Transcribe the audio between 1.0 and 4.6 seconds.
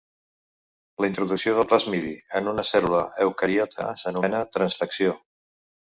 La introducció del plasmidi en una cèl·lula eucariota s'anomena